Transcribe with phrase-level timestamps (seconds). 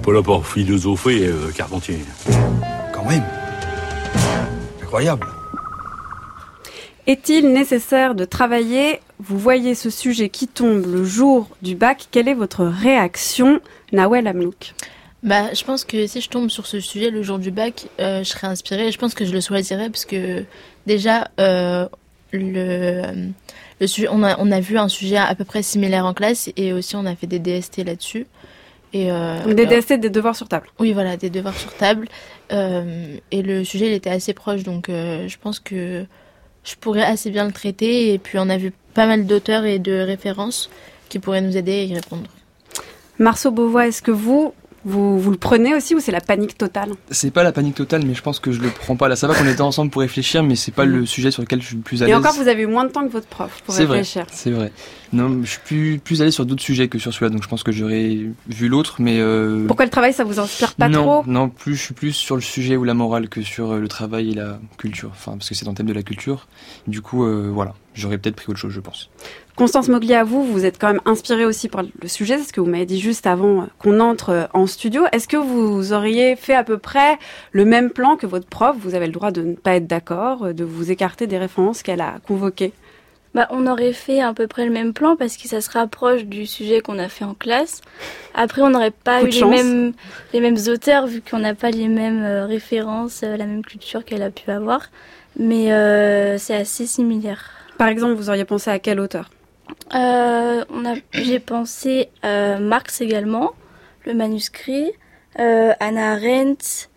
[0.00, 1.98] pas là pour philosopher, euh, Carpentier.
[2.92, 3.24] Quand même.
[4.82, 5.26] Incroyable.
[7.06, 9.00] Est-il nécessaire de travailler?
[9.18, 12.08] Vous voyez ce sujet qui tombe le jour du bac.
[12.10, 13.60] Quelle est votre réaction,
[13.92, 14.74] Nawel Amlouk
[15.22, 18.24] bah, je pense que si je tombe sur ce sujet le jour du bac, euh,
[18.24, 18.90] je serais inspirée.
[18.90, 20.46] Je pense que je le choisirais parce que
[20.86, 21.86] déjà, euh,
[22.32, 23.02] le,
[23.78, 26.48] le sujet, on a, on a vu un sujet à peu près similaire en classe
[26.56, 28.26] et aussi on a fait des DST là-dessus.
[28.92, 30.68] Et euh, des DST, des devoirs sur table.
[30.78, 32.08] Oui, voilà, des devoirs sur table.
[32.52, 36.04] Euh, et le sujet, il était assez proche, donc euh, je pense que
[36.64, 38.12] je pourrais assez bien le traiter.
[38.12, 40.70] Et puis on a vu pas mal d'auteurs et de références
[41.08, 42.28] qui pourraient nous aider à y répondre.
[43.18, 46.92] Marceau Beauvois, est-ce que vous, vous, vous le prenez aussi ou c'est la panique totale
[47.10, 49.16] C'est pas la panique totale, mais je pense que je le prends pas là.
[49.16, 50.90] Ça va qu'on était ensemble pour réfléchir, mais c'est pas mm.
[50.90, 52.12] le sujet sur lequel je suis le plus à l'aise.
[52.12, 54.26] Et encore, vous avez eu moins de temps que votre prof pour réfléchir.
[54.30, 54.72] C'est vrai.
[55.12, 57.62] Non, je suis plus, plus allé sur d'autres sujets que sur celui-là, donc je pense
[57.62, 59.18] que j'aurais vu l'autre, mais.
[59.18, 59.66] Euh...
[59.66, 62.36] Pourquoi le travail, ça vous inspire pas non, trop Non, plus, je suis plus sur
[62.36, 65.10] le sujet ou la morale que sur euh, le travail et la culture.
[65.12, 66.46] Enfin, parce que c'est dans le thème de la culture.
[66.86, 69.10] Du coup, euh, voilà, j'aurais peut-être pris autre chose, je pense.
[69.56, 72.52] Constance Mogli, à vous, vous êtes quand même inspirée aussi par le sujet, c'est ce
[72.52, 75.04] que vous m'avez dit juste avant qu'on entre en studio.
[75.12, 77.18] Est-ce que vous auriez fait à peu près
[77.52, 78.76] le même plan que votre prof?
[78.80, 82.00] Vous avez le droit de ne pas être d'accord, de vous écarter des références qu'elle
[82.00, 82.72] a convoquées
[83.32, 86.24] bah, on aurait fait à peu près le même plan parce que ça se rapproche
[86.24, 87.80] du sujet qu'on a fait en classe.
[88.34, 89.92] Après, on n'aurait pas eu les mêmes,
[90.32, 94.04] les mêmes auteurs vu qu'on n'a pas les mêmes euh, références, euh, la même culture
[94.04, 94.90] qu'elle a pu avoir.
[95.38, 97.59] Mais euh, c'est assez similaire.
[97.80, 99.30] Par exemple, vous auriez pensé à quel auteur?
[99.94, 100.64] Euh,
[101.12, 103.52] J'ai pensé à Marx également,
[104.04, 104.92] le manuscrit,
[105.36, 106.88] Anna Arendt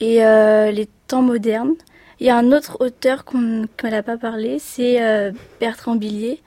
[0.00, 1.76] et les temps modernes.
[2.20, 6.42] Il y a un autre auteur qu'on n'a pas parlé, c'est euh, Bertrand Billier.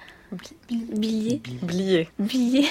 [0.69, 1.41] Billier.
[1.63, 2.09] Billier.
[2.19, 2.67] Billier.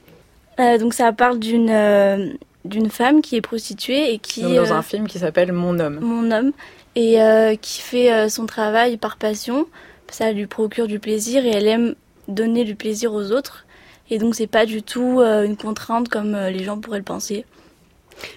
[0.60, 2.32] euh, donc ça parle d'une euh,
[2.64, 4.42] d'une femme qui est prostituée et qui...
[4.42, 5.98] dans un film qui s'appelle Mon homme.
[6.00, 6.52] Mon homme.
[6.96, 9.66] Et euh, qui fait son travail par passion.
[10.10, 11.94] Ça lui procure du plaisir et elle aime
[12.28, 13.66] donner du plaisir aux autres.
[14.10, 17.44] Et donc c'est pas du tout une contrainte comme les gens pourraient le penser.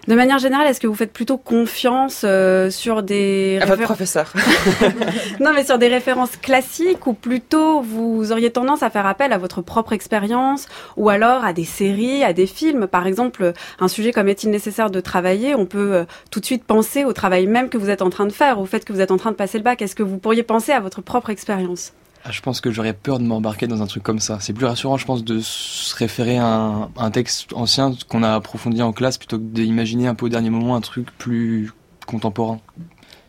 [0.08, 4.34] De manière générale, est-ce que vous faites plutôt confiance euh, sur des à votre professeur
[5.40, 9.38] Non, mais sur des références classiques ou plutôt vous auriez tendance à faire appel à
[9.38, 12.88] votre propre expérience ou alors à des séries, à des films?
[12.88, 16.64] Par exemple, un sujet comme est-il nécessaire de travailler, on peut euh, tout de suite
[16.64, 19.02] penser au travail même que vous êtes en train de faire, au fait que vous
[19.02, 19.82] êtes en train de passer le bac.
[19.82, 21.94] Est-ce que vous pourriez penser à votre propre expérience?
[22.24, 24.38] Ah, je pense que j'aurais peur de m'embarquer dans un truc comme ça.
[24.40, 28.82] C'est plus rassurant, je pense, de se référer à un, texte ancien qu'on a approfondi
[28.82, 31.72] en classe plutôt que d'imaginer un peu au dernier moment un truc plus
[32.06, 32.60] contemporain.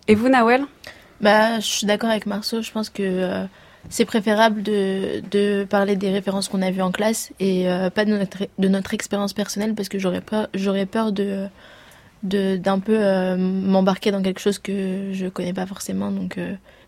[0.08, 0.64] Et vous, Nawel?
[1.22, 2.60] Bah, je suis d'accord avec Marceau.
[2.60, 3.46] Je pense que euh,
[3.88, 8.04] c'est préférable de, de, parler des références qu'on a vues en classe et euh, pas
[8.04, 11.46] de notre, de notre expérience personnelle parce que j'aurais peur, j'aurais peur de
[12.22, 16.10] d'un peu euh, m'embarquer dans quelque chose que je connais pas forcément.
[16.10, 16.38] Donc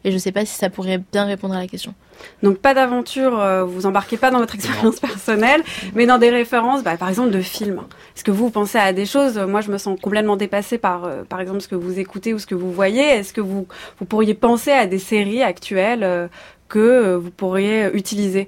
[0.04, 1.94] et je ne sais pas si ça pourrait bien répondre à la question.
[2.42, 5.62] Donc pas d'aventure, euh, vous embarquez pas dans votre expérience personnelle,
[5.94, 7.80] mais dans des références, bah, par exemple de films.
[8.14, 9.38] Est-ce que vous pensez à des choses?
[9.38, 12.38] Moi, je me sens complètement dépassée par, euh, par exemple, ce que vous écoutez ou
[12.38, 13.02] ce que vous voyez.
[13.02, 13.66] Est-ce que vous,
[13.98, 16.28] vous pourriez penser à des séries actuelles euh,
[16.68, 18.46] que vous pourriez utiliser?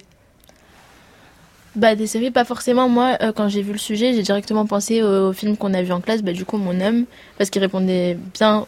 [1.76, 2.88] Bah, des séries, pas forcément.
[2.88, 6.00] Moi, quand j'ai vu le sujet, j'ai directement pensé au, film qu'on a vu en
[6.00, 7.04] classe, bah, du coup, Mon homme,
[7.38, 8.66] parce qu'il répondait bien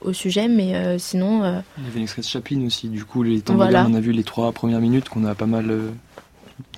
[0.00, 1.42] au sujet, mais euh, sinon.
[1.44, 3.60] Euh, Il y avait l'extrait de Chaplin aussi, du coup, les temps on
[3.94, 5.70] a vu les trois premières minutes qu'on a pas mal.
[5.70, 5.90] Euh,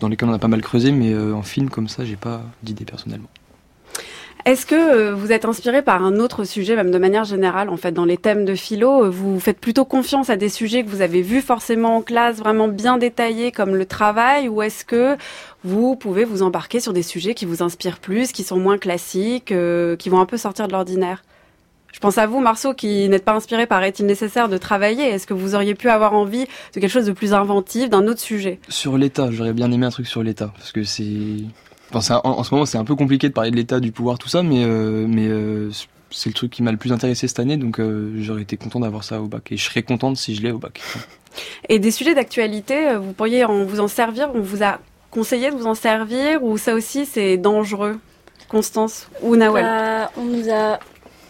[0.01, 2.85] dans lesquelles on a pas mal creusé, mais en film comme ça, j'ai pas d'idée
[2.85, 3.29] personnellement.
[4.45, 7.93] Est-ce que vous êtes inspiré par un autre sujet, même de manière générale, en fait,
[7.93, 11.23] dans les thèmes de philo Vous faites plutôt confiance à des sujets que vous avez
[11.23, 15.17] vus forcément en classe, vraiment bien détaillés, comme le travail, ou est-ce que
[15.65, 19.55] vous pouvez vous embarquer sur des sujets qui vous inspirent plus, qui sont moins classiques,
[19.99, 21.23] qui vont un peu sortir de l'ordinaire?
[21.93, 25.05] Je pense à vous, Marceau, qui n'êtes pas inspiré par est-il nécessaire de travailler.
[25.05, 28.21] Est-ce que vous auriez pu avoir envie de quelque chose de plus inventif, d'un autre
[28.21, 28.61] sujet?
[28.69, 31.45] Sur l'État, j'aurais bien aimé un truc sur l'État, parce que c'est...
[31.93, 34.29] Enfin, en, ce moment, c'est un peu compliqué de parler de l'État, du pouvoir, tout
[34.29, 35.71] ça, mais, euh, mais euh,
[36.11, 38.81] c'est le truc qui m'a le plus intéressé cette année, donc euh, j'aurais été content
[38.81, 39.51] d'avoir ça au bac.
[39.51, 40.81] Et je serais contente si je l'ai au bac.
[41.69, 44.31] Et des sujets d'actualité, vous pourriez en, vous en servir?
[44.35, 44.79] On vous a
[45.11, 47.99] conseillé de vous en servir, ou ça aussi c'est dangereux?
[48.49, 49.65] Constance ou Nawel?
[49.65, 50.81] Bah, On nous a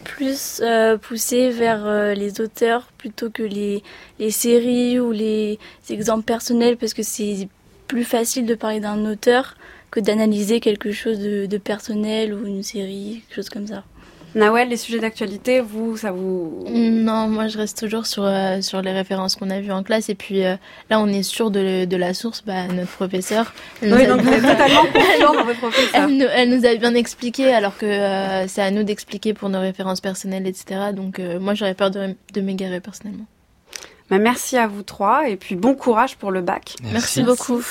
[0.03, 3.83] plus euh, poussé vers euh, les auteurs plutôt que les,
[4.19, 5.59] les, séries ou les
[5.89, 7.47] exemples personnels parce que c'est
[7.87, 9.55] plus facile de parler d'un auteur
[9.91, 13.83] que d'analyser quelque chose de, personnel ou une série, quelque chose comme ça.
[14.33, 16.63] Nawel, les sujets d'actualité, vous, ça vous...
[16.69, 20.07] Non, moi je reste toujours sur, euh, sur les références qu'on a vues en classe.
[20.07, 20.55] Et puis euh,
[20.89, 23.53] là, on est sûr de, de la source, bah, notre professeur.
[23.81, 26.07] Elle Oui, nous a donc vous êtes totalement confiant dans votre professeur.
[26.07, 29.49] Elle nous, elle nous a bien expliqué, alors que euh, c'est à nous d'expliquer pour
[29.49, 30.91] nos références personnelles, etc.
[30.95, 33.25] Donc euh, moi, j'aurais peur de, de m'égarer personnellement.
[34.11, 36.75] Bah, merci à vous trois et puis bon courage pour le bac.
[36.91, 37.63] Merci beaucoup.